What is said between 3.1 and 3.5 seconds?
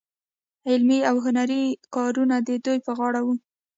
وو.